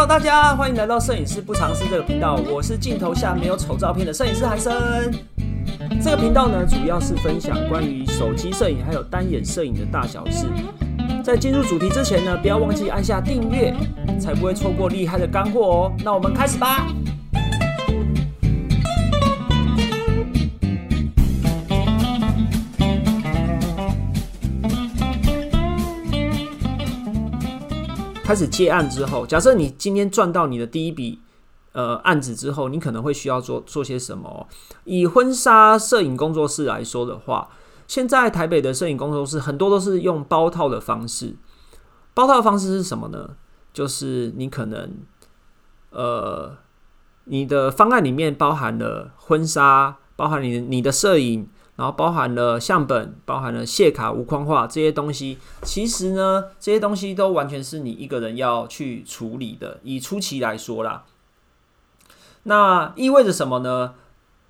[0.00, 5.12] Hello，大家欢迎来到摄影师不尝试这个频道，我是镜头下没有丑照片的摄影师韩森。
[6.02, 10.46] 这个频道呢，主要是分享关于手机摄影还有单眼摄影的大小事。
[11.22, 13.74] 在进入主题之前呢，不要忘记按下订阅，
[14.18, 15.92] 才不会错过厉害的干货哦。
[16.02, 16.86] 那我们开始吧。
[28.30, 31.18] 开始接案之后，假设你今天赚到你的第一笔
[31.72, 34.46] 呃案子之后，你可能会需要做做些什么？
[34.84, 37.48] 以婚纱摄影工作室来说的话，
[37.88, 41.34] 现在台北的摄影工作室很多都是用包套的方式。
[42.14, 43.30] 包套的方式是什么呢？
[43.72, 44.98] 就是你可能
[45.90, 46.56] 呃
[47.24, 51.48] 你的方案里面包含了婚纱，包含你你的摄影。
[51.80, 55.38] 然后包含了相本，包含了谢卡、无框画这些东西。
[55.62, 59.78] 其实呢，这些东西都完全是你一个人要去处理的。
[59.82, 61.04] 以初期来说啦，
[62.42, 63.94] 那意味着什么呢？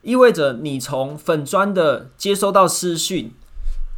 [0.00, 3.34] 意味着你从粉砖的接收到私讯，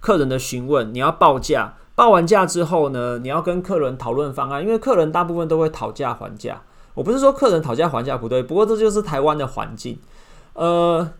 [0.00, 1.74] 客人的询问，你要报价。
[1.96, 6.62] 报完价之后呢，你要跟客人讨论方案，因为客人大部分都会讨价还价。
[6.94, 9.98] 我不是说客人讨价还价不对，不过这就是台湾的环境。
[10.52, 11.10] 呃。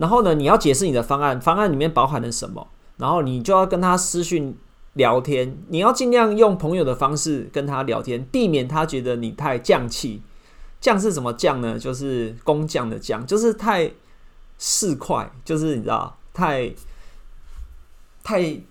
[0.00, 2.66] 然后呢，你要解释你的方案，方案里面包含了什么？
[2.96, 4.56] 然后你就要跟他私讯
[4.94, 10.22] 聊天，你要尽量用朋友的方式跟他聊天，避免他觉得你太降气。
[10.80, 11.78] 降是什么降呢？
[11.78, 13.92] 就是工匠的匠，就是太
[14.56, 16.72] 市侩，就是你知道，太
[18.22, 18.62] 太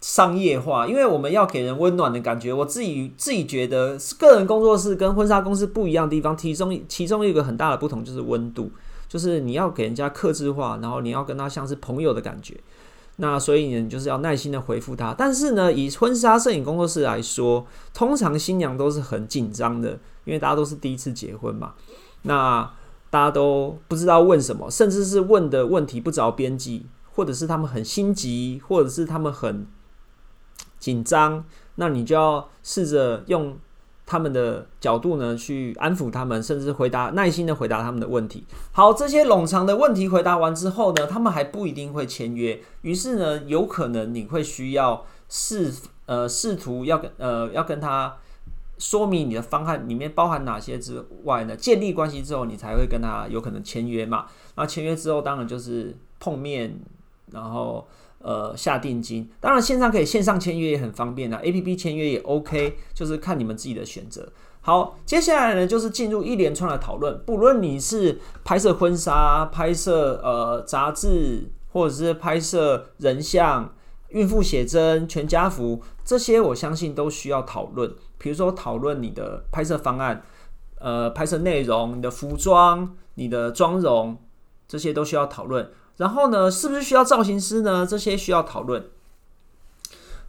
[0.00, 0.88] 商业化。
[0.88, 2.52] 因为我们要给人温暖的感觉。
[2.52, 8.72] 我自己自己觉得，个人工作室跟婚纱公司不一样的地方，其中其中一个很大的不同就是温度。
[9.14, 12.58] 就是你要给人家克制化，然后你要跟他像是朋友的感觉，
[13.18, 15.14] 那所以你就是要耐心的回复他。
[15.16, 19.90] 但是呢，以婚纱摄影工作室来说，通常新娘都是很紧张的，
[20.24, 21.74] 因为大家都是第一次结婚嘛，
[22.22, 22.68] 那
[23.08, 29.64] 大家都不知道问什么，甚至是问的问题不着边际，或者是他们很心急，或者是他们很
[30.80, 31.44] 紧张，
[31.76, 33.56] 那你就要试着用。
[34.06, 38.44] 他们的角度呢，去安抚他们，甚至回答耐心的回答他们的问题。
[38.72, 42.60] 好，这些冗长的问题回答完之后呢，他们还不一定会签约。
[42.82, 45.72] 于是呢，有可能你会需要试
[46.06, 48.16] 呃试图要跟呃要跟他
[48.78, 54.26] 说明你的方案里面包含哪些之外呢，建立关系之后，你才会跟他有可能签约嘛。
[54.56, 56.78] 那签约之后，当然就是碰面，
[57.30, 57.86] 然后。
[58.26, 64.32] 呃，下定金，当然线上可以线上签约也很方便啊，A P P 签约也 O K，就是看你们自己的选择。
[64.62, 73.74] 好，接下来呢就是进入一连串的讨论，不论你是拍摄婚纱、拍摄呃杂志，或者是拍摄人像、
[74.08, 77.94] 孕妇写真、全家福，这些我相信都需要讨论。
[78.16, 80.22] 比如说讨论你的拍摄方案、
[80.78, 84.16] 呃拍摄内容、你的服装、你的妆容，
[84.66, 85.70] 这些都需要讨论。
[85.96, 87.86] 然后呢，是不是需要造型师呢？
[87.86, 88.84] 这些需要讨论。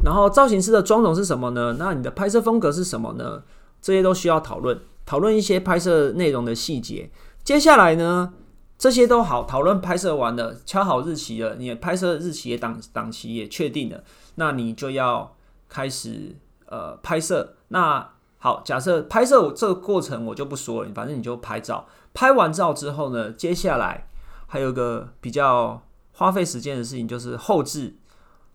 [0.03, 1.77] 然后造型师的妆容是什么呢？
[1.79, 3.43] 那你的拍摄风格是什么呢？
[3.81, 4.79] 这些都需要讨论。
[5.05, 7.09] 讨论一些拍摄内容的细节。
[7.43, 8.33] 接下来呢，
[8.77, 9.79] 这些都好讨论。
[9.79, 14.03] 拍摄完了，敲好日期了，你的拍摄日期也档档期也确定了，
[14.35, 15.35] 那你就要
[15.69, 16.35] 开始
[16.67, 17.55] 呃拍摄。
[17.69, 21.87] 那好，假设拍摄这个过程我就不说了，反正你就拍照。
[22.13, 24.07] 拍完照之后呢，接下来。
[24.55, 27.97] 还有个比较花费时间的事情，就是后置。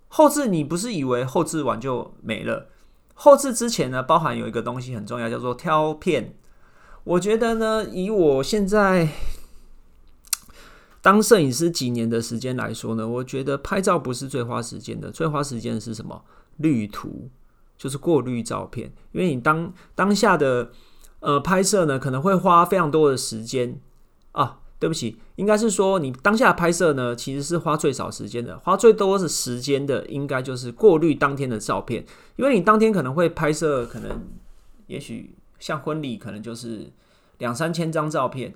[0.08, 2.68] 后置你不是以为后置完就没了？
[3.12, 6.34] 后置之前呢，包含有一个东西很重要，叫做挑片。
[7.04, 9.10] 我觉得呢，以我现在
[11.02, 16.24] 当摄影师几年的时间来说呢，我觉得拍照不是最花时间的，最花时间的是什么？
[16.56, 17.28] 滤图，
[17.76, 18.90] 就是过滤照片。
[19.12, 20.70] 因为你当当下的
[21.18, 23.78] 呃拍摄呢，可能会花非常多的时间
[24.32, 24.59] 啊。
[24.80, 32.02] 对不起，应该是说你当下拍摄呢，其实是花最少时间的，花最多的时间的，应该就是过滤当天的照片，
[32.36, 34.22] 因为你当天可能会拍摄，可能
[34.86, 36.91] 也许像婚礼，可能就是
[37.36, 38.54] 两三千张照片，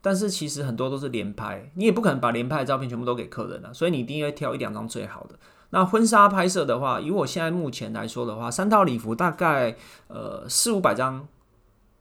[0.00, 5.34] 但是其实很多都是连拍，你也不可能把连拍的照片全部都给客人了，所以你一定会挑一两张最好的。
[5.70, 9.76] 那婚纱拍摄的话，以我现在目前来说的话，三套礼服大概
[10.06, 11.26] 呃四五百张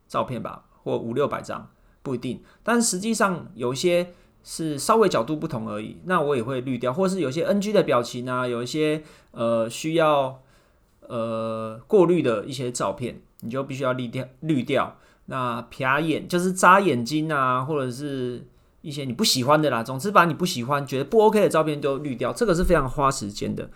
[0.07, 1.67] 照片吧，或五六百张。
[2.07, 10.41] 不一定，但实际上有些是稍微角度不同而已，那我也会滤掉，或是有些 NG 的表情啊，有一些呃需要
[11.01, 14.95] 呃过滤的一些照片，你就必须要滤掉滤掉。
[15.25, 18.47] 那撇眼就是眨眼睛啊，或者是
[18.81, 23.69] 一些你不喜欢的啦，总之把你不喜欢、觉得不 OK 的照片都滤掉，这个是非常花时间的。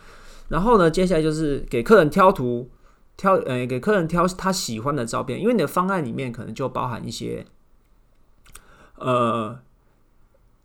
[0.47, 2.69] 然后呢，接下来就是给客人挑图。
[3.17, 7.45] 挑呃给客人挑他喜欢的照片，因为你的方案里面可能就包含一些
[9.01, 9.59] 呃，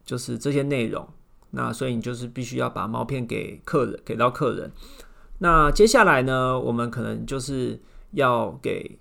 [0.04, 1.08] 就是这些内容。
[1.50, 4.70] 那所以你就是必须要把毛片给客人，给到客人。
[5.38, 7.80] 那接下来呢，我们可能就是
[8.12, 8.98] 要给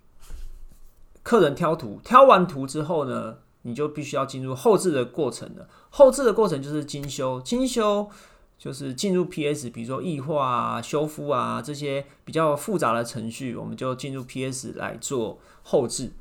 [1.23, 5.67] 客人挑图，挑完图之后呢，你就必须要进入后置的过程了。
[5.89, 8.09] 后置的过程就是精修，精修
[8.57, 16.11] 就是进入 PS，比如说异化啊、修复啊这些比较复杂的程序，我们就进入 PS 来做后置。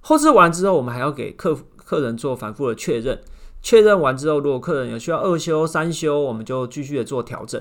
[0.00, 3.20] 后置完之后，我们还要给客服客人做反复的确认。
[3.60, 7.60] 确认完之后，如果客人有需要二修、三修，我们就继续的做调整。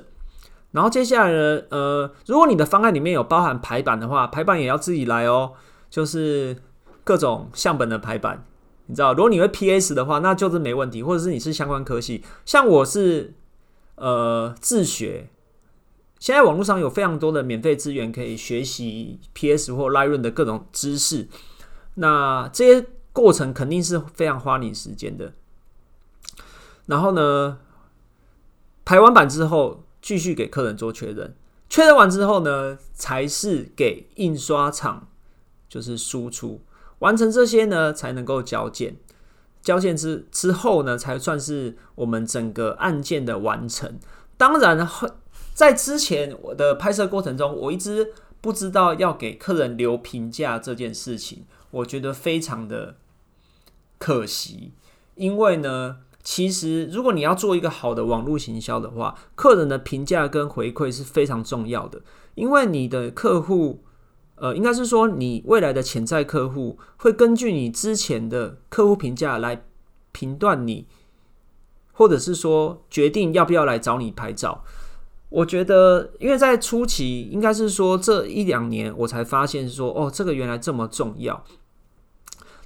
[0.72, 5.54] 然后接下来呢，呃，如果你的方案里面有包含排版的话，排版也要自己来哦，
[5.90, 6.56] 就是
[7.04, 8.46] 各种相本的排版，
[8.86, 13.34] 你知道，如果你会 PS 的话，那就是没问题，或者是你是相关科系，像我是
[13.96, 15.28] 呃自学，
[16.20, 21.28] 现在网络上有非常多的免费资源可以学习 PS 或 Lightroom 的各种知识，
[21.96, 22.88] 那这些
[23.20, 25.34] 过程肯定是非常花你时间的。
[26.86, 27.60] 然后呢，
[28.86, 31.36] 排完版之后，继续给客人做确认。
[31.70, 35.10] 确认完之后呢，才是给印刷厂
[35.68, 36.62] 就是输出。
[37.00, 38.96] 完成这些呢，才能够交件。
[39.62, 44.00] 交件之之后呢，才算是我们整个案件的完成。
[44.38, 44.88] 当然，
[45.54, 52.96] 在之前我的拍摄过程中，我一直不知道要给客人留评价这件事情，我觉得非常的
[54.00, 54.72] 可惜，
[55.14, 55.98] 因为呢。
[56.22, 62.02] 其实，如果你要做一个好的网络行销的话，客人的评价跟回馈是非常重要的。
[62.36, 63.82] 因为你的客户，
[64.36, 69.64] 呃，应该是说你未来的潜在客户会根据你之前的客户评价来
[70.12, 70.86] 评断你，
[71.94, 74.64] 或者是说决定要不要来找你拍照。
[75.30, 81.44] 我觉得，因为在初期，应该是说这一两年我才发现说，哦，这个原来这么重要。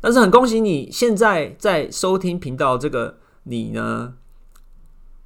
[0.04, 3.16] 但是很恭喜你现在在收听频道这个。
[3.46, 4.14] 你呢，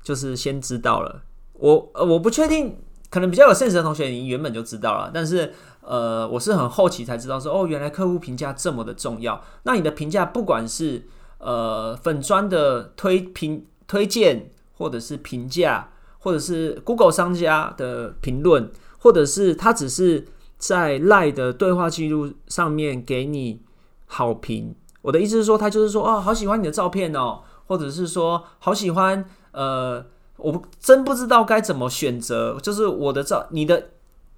[0.01, 1.21] 就是先知道了。
[1.53, 2.79] 我呃，我不确定，
[3.12, 5.12] 可能比较有现实的同学，你原本就知道了。
[5.13, 9.39] 但是呃，我是很后期才知道说，哦，原来客户评价这么的重要。
[9.62, 11.07] 那你的评价，不管是
[11.38, 20.25] 呃粉砖的推评推荐，或者是评价，或者是 Google 商家的评论，或者是他只是
[20.57, 23.62] 在赖的对话记录上面给你
[24.07, 24.75] 好评。
[25.04, 27.42] 我的意思是说，他就是说，哦，好喜欢你的照片哦。
[27.68, 30.06] 或者是说好喜欢，呃，
[30.38, 32.57] 我真不知道该怎么选择。
[32.62, 33.89] 就是我的照，你的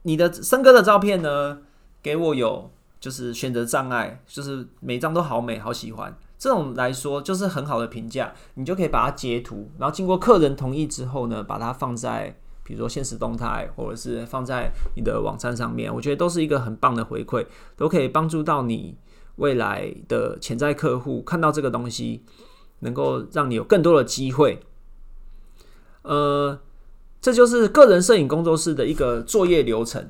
[0.01, 1.59] 你的森哥的照片呢，
[2.01, 6.17] 给我有就是选择障碍，就是每张都好美，好喜欢。
[6.39, 15.93] 这种来说就是很好的评价，你就可以把它截图，然后经过客人同意之后呢，把它放在比如说现实动态，或者是放在你的网站上面。
[15.93, 17.45] 我觉得都是一个很棒的回馈，
[17.77, 18.97] 都可以帮助到你
[19.39, 22.23] 未来的潜在客户看到这个东西。
[22.81, 24.57] 能够让你有更多的机会，
[26.03, 26.57] 呃，
[27.19, 30.09] 这就是个人摄影工作室的一个作业流程。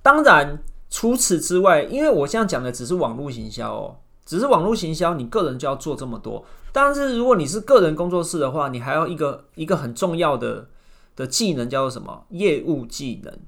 [0.00, 6.42] 当然，除此之外，因为我现在讲的只是网络行销哦，只是网络行销，你个人就要做这么多。
[6.72, 10.70] 但是，如果你是个人工作室的话，你还要一个一个很重要的
[11.14, 12.24] 的技能，叫做什么？
[12.30, 13.38] 业务技能。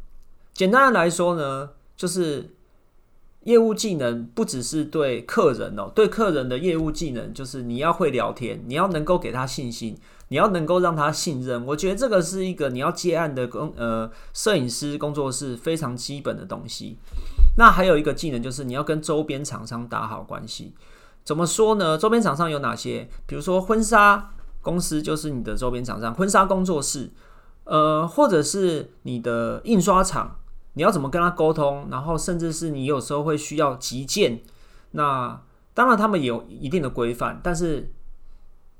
[0.52, 2.50] 简单的来说呢，就是。
[3.44, 9.96] 业务技能不只是对客人哦，对客人的业务技能就是你要会聊天，你要能够给他信心，
[10.28, 11.64] 你要能够让他信任。
[11.64, 16.98] 我觉得这个是一个你要接案的工呃摄影师工作室非常基本的东西。
[17.56, 20.74] 那还有一个技能就是你要跟周边厂商打好关系。
[21.24, 21.96] 怎么说呢？
[21.96, 23.08] 周边厂商有哪些？
[23.26, 27.10] 比如说婚纱公司就是你的周边厂商，婚纱工作室，
[27.64, 30.36] 呃，或者是你的印刷厂。
[30.80, 31.88] 你要怎么跟他沟通？
[31.90, 34.40] 然后甚至是你有时候会需要急件，
[34.92, 35.38] 那
[35.74, 37.92] 当然他们有一定的规范，但是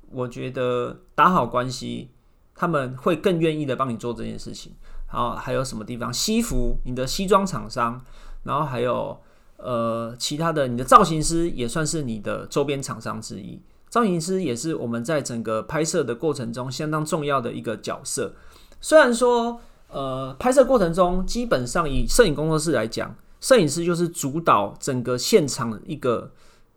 [0.09, 2.09] 我觉得打好关系，
[2.55, 4.73] 他们会更愿意的帮你做这件事情。
[5.13, 6.11] 然后还有什么地方？
[6.11, 8.03] 西服，你的西装厂商，
[8.45, 9.21] 然后还有
[9.57, 13.61] 呃其他的，你的造型师也算是你的周边厂商之一。
[13.89, 18.33] 造型师也是我们在整个拍摄的过程中相当重要的一个角色。
[18.79, 19.61] 虽然说。
[19.91, 26.31] 呃，拍摄过程中，基本上以摄影工作室来讲，摄影师就是主导整个现场一个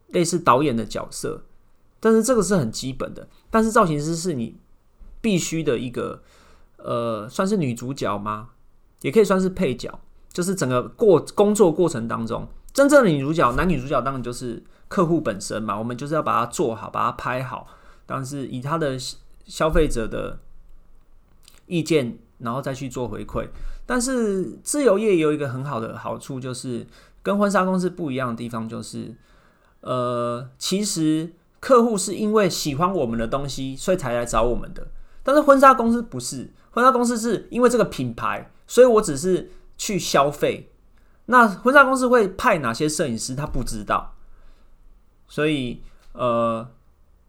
[0.08, 1.44] 类似导演的角色，
[2.00, 3.28] 但是这个是很基本的。
[3.50, 4.56] 但是造型师是你
[5.20, 6.22] 必须的一个，
[6.78, 8.48] 呃，算是女主角吗？
[9.02, 10.00] 也可以算是配角。
[10.32, 15.78] 就是整个过工作过程当中，真正的女主角，男女主角当然就是客户本身嘛。
[15.78, 17.68] 我们就是要把它做好，把它拍好。
[18.04, 18.98] 但是以他的
[19.46, 20.40] 消费者的
[21.66, 22.18] 意见。
[22.38, 23.48] 然后再去做回馈。
[23.86, 26.86] 但是自由业有一个很好的好处，就是
[27.22, 29.14] 跟婚纱公司不一样的地方，就是
[29.82, 34.86] 呃，其实客户是因为喜欢我们的东西，所以才来找我们的。
[35.22, 40.72] 但是婚纱公司不是，婚纱公司是因为这个品牌，所以我只是去消费。
[41.26, 44.14] 那婚纱公司会派哪些摄影师，他不知道。
[45.28, 46.66] 所以呃，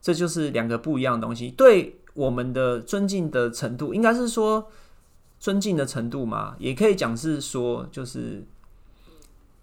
[0.01, 1.51] 这就是两个不一样的东西。
[1.51, 4.71] 对我们的尊敬的程度，应该是说。
[5.45, 8.43] 尊敬的程度嘛，也可以讲是说，就是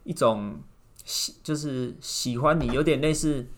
[0.04, 0.60] 一种
[1.04, 3.48] 喜，就是喜欢你，有点类似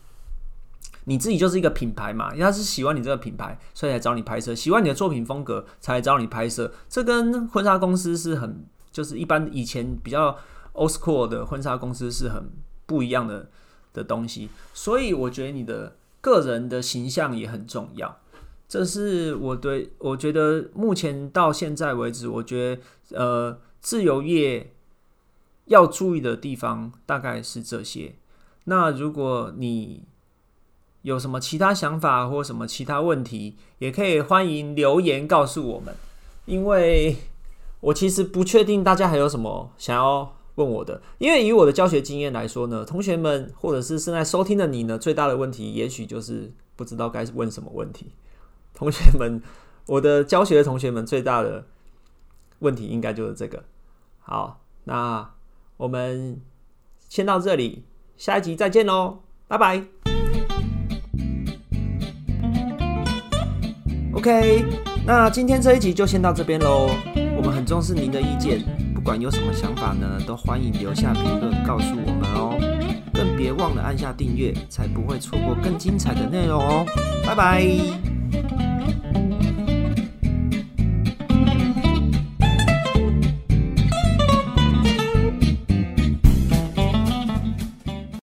[1.05, 6.73] 你自己就是一个品牌嘛，他是喜欢你这个品牌，所以来找你拍摄，喜欢你的作品风格才来找你拍摄。
[6.89, 10.35] 这跟婚纱公司是很，就是一般以前比较
[10.73, 12.51] old school 的婚纱公司是很
[12.87, 13.51] 不一样的
[13.93, 14.49] 的东西。
[14.73, 18.19] 所以我觉得你的个人的形象也很重要。
[18.69, 22.83] 这是我对我觉得目前到现在为止，我觉得
[23.17, 24.73] 呃自由业
[25.67, 28.15] 要注意的地方大概是这些。
[28.65, 30.03] 那如果你
[31.03, 35.95] 有什么其他想法或什么其他问题，也可以欢迎留言告诉我们。
[36.47, 37.17] 因为
[37.81, 48.13] 我其实不确定大家还有什么想要问我的，因为以我的教学经验来说呢，同学们或者是正在收听的你呢，最大的问题也许就是不知道该问什么问题。
[48.75, 49.41] 同学们，
[49.87, 51.65] 我的教学的同学们最大的
[52.59, 53.63] 问题应该就是这个。
[54.19, 55.31] 好，那
[55.77, 56.41] 我们
[57.09, 57.85] 先到这里，
[58.17, 59.85] 下一集再见喽，拜拜。
[64.15, 64.65] OK，
[65.07, 66.91] 那今天这一集就先到这边喽。
[67.37, 68.63] 我们很重视您的意见，
[68.95, 72.57] 不管有什么想法呢，都欢迎留下评论告诉我们哦。
[73.13, 76.87] 更别忘了按下订阅，才不会错过更精彩的内容哦。
[77.27, 78.14] 拜拜。